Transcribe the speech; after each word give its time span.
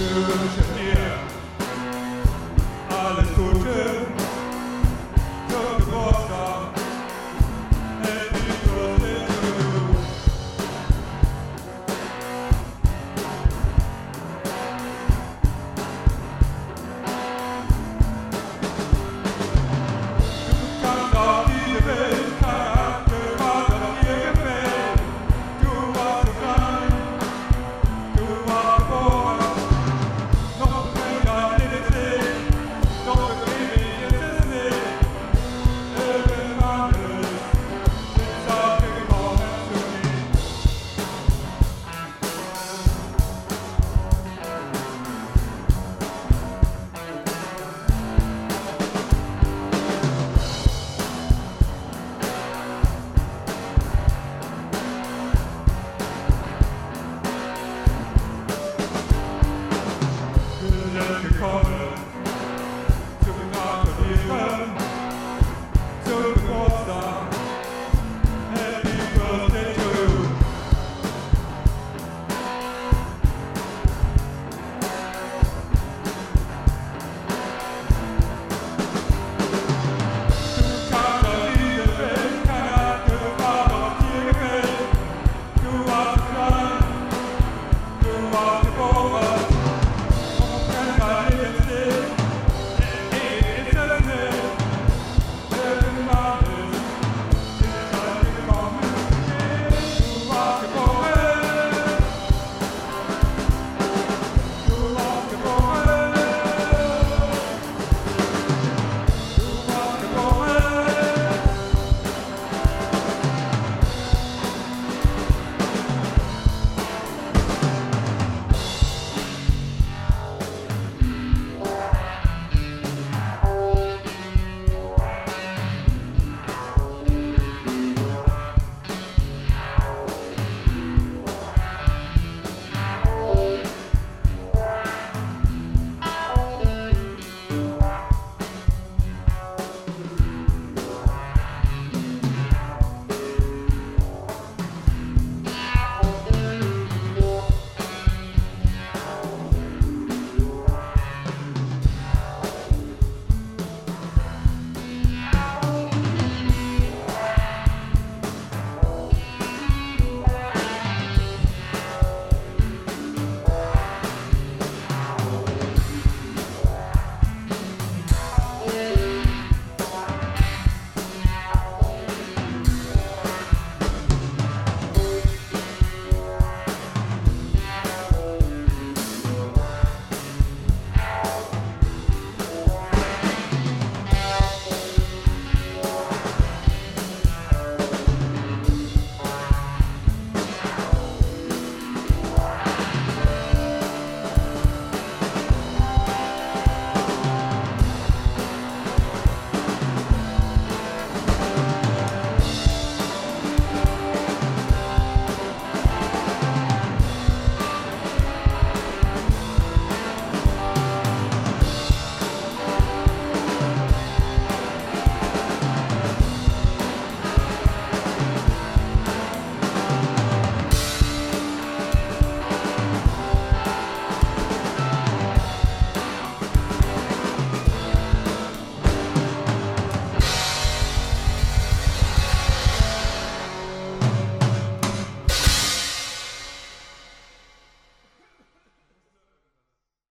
to 0.00 1.29